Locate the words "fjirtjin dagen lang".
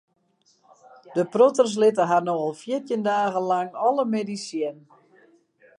2.63-3.69